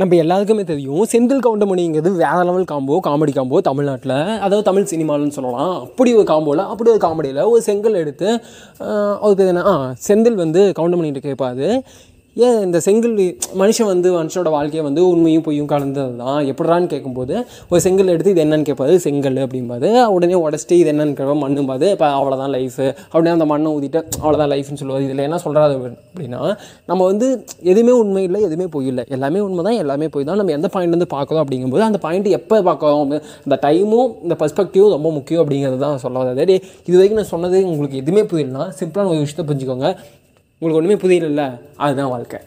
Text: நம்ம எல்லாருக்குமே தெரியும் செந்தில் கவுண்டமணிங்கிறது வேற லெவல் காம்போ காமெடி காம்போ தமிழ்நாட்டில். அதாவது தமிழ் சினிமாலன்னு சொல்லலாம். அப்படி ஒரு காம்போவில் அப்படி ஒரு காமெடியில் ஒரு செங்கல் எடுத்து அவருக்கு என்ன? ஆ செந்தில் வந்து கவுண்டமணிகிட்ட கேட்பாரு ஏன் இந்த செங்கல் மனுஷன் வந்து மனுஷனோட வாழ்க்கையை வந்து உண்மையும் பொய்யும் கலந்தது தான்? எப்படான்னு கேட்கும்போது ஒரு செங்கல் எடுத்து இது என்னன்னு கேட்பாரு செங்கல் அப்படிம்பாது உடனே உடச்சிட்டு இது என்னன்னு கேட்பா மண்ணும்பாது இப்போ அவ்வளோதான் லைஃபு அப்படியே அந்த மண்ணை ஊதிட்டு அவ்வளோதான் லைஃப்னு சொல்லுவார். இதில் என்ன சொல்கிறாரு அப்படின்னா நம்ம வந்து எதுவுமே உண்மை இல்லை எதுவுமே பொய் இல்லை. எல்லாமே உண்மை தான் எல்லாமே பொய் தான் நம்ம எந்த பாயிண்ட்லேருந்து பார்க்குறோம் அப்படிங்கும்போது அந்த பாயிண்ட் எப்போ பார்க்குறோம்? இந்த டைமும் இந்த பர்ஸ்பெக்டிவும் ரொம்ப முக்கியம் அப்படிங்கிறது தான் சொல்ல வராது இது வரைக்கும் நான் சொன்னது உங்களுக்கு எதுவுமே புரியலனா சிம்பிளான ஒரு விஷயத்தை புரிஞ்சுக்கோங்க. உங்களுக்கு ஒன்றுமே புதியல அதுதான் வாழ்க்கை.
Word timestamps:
நம்ம 0.00 0.16
எல்லாருக்குமே 0.22 0.62
தெரியும் 0.70 1.02
செந்தில் 1.12 1.42
கவுண்டமணிங்கிறது 1.46 2.10
வேற 2.20 2.36
லெவல் 2.48 2.68
காம்போ 2.70 2.94
காமெடி 3.06 3.32
காம்போ 3.38 3.58
தமிழ்நாட்டில். 3.66 4.14
அதாவது 4.44 4.62
தமிழ் 4.68 4.88
சினிமாலன்னு 4.92 5.36
சொல்லலாம். 5.36 5.74
அப்படி 5.86 6.10
ஒரு 6.20 6.26
காம்போவில் 6.30 6.62
அப்படி 6.72 6.90
ஒரு 6.94 7.00
காமெடியில் 7.04 7.40
ஒரு 7.50 7.60
செங்கல் 7.66 7.98
எடுத்து 8.02 8.28
அவருக்கு 9.24 9.50
என்ன? 9.52 9.64
ஆ 9.72 9.74
செந்தில் 10.06 10.40
வந்து 10.42 10.62
கவுண்டமணிகிட்ட 10.78 11.22
கேட்பாரு 11.28 11.68
ஏன் 12.36 12.58
இந்த 12.66 12.78
செங்கல் 12.84 13.16
மனுஷன் 13.60 13.88
வந்து 13.90 14.08
மனுஷனோட 14.18 14.50
வாழ்க்கையை 14.54 14.82
வந்து 14.86 15.00
உண்மையும் 15.08 15.42
பொய்யும் 15.46 15.68
கலந்தது 15.72 16.12
தான்? 16.20 16.38
எப்படான்னு 16.50 16.86
கேட்கும்போது 16.92 17.34
ஒரு 17.72 17.80
செங்கல் 17.86 18.12
எடுத்து 18.12 18.32
இது 18.34 18.42
என்னன்னு 18.44 18.66
கேட்பாரு 18.68 18.94
செங்கல் 19.04 19.36
அப்படிம்பாது 19.44 19.88
உடனே 20.14 20.36
உடச்சிட்டு 20.44 20.76
இது 20.82 20.90
என்னன்னு 20.92 21.16
கேட்பா 21.18 21.34
மண்ணும்பாது 21.42 21.86
இப்போ 21.94 22.06
அவ்வளோதான் 22.18 22.52
லைஃபு 22.56 22.86
அப்படியே 23.10 23.32
அந்த 23.36 23.46
மண்ணை 23.52 23.72
ஊதிட்டு 23.76 24.00
அவ்வளோதான் 24.22 24.50
லைஃப்னு 24.54 24.80
சொல்லுவார். 24.82 25.04
இதில் 25.08 25.24
என்ன 25.26 25.40
சொல்கிறாரு 25.44 25.74
அப்படின்னா 25.80 26.40
நம்ம 26.92 27.00
வந்து 27.10 27.28
எதுவுமே 27.72 27.94
உண்மை 28.02 28.22
இல்லை 28.28 28.40
எதுவுமே 28.48 28.68
பொய் 28.76 28.88
இல்லை. 28.92 29.04
எல்லாமே 29.16 29.42
உண்மை 29.48 29.64
தான் 29.68 29.78
எல்லாமே 29.82 30.08
பொய் 30.16 30.26
தான் 30.30 30.40
நம்ம 30.42 30.56
எந்த 30.58 30.70
பாயிண்ட்லேருந்து 30.76 31.10
பார்க்குறோம் 31.16 31.42
அப்படிங்கும்போது 31.44 31.86
அந்த 31.88 32.00
பாயிண்ட் 32.06 32.30
எப்போ 32.38 32.62
பார்க்குறோம்? 32.70 33.04
இந்த 33.46 33.58
டைமும் 33.66 34.10
இந்த 34.24 34.36
பர்ஸ்பெக்டிவும் 34.42 34.94
ரொம்ப 34.96 35.10
முக்கியம் 35.18 35.44
அப்படிங்கிறது 35.44 35.80
தான் 35.86 36.02
சொல்ல 36.06 36.24
வராது 36.24 36.56
இது 36.88 36.96
வரைக்கும் 36.96 37.22
நான் 37.22 37.32
சொன்னது 37.34 37.60
உங்களுக்கு 37.74 38.02
எதுவுமே 38.04 38.24
புரியலனா 38.32 38.66
சிம்பிளான 38.80 39.12
ஒரு 39.14 39.22
விஷயத்தை 39.26 39.46
புரிஞ்சுக்கோங்க. 39.50 39.90
உங்களுக்கு 40.62 40.96
ஒன்றுமே 40.96 40.96
புதியல 41.02 41.58
அதுதான் 41.76 42.08
வாழ்க்கை. 42.08 42.38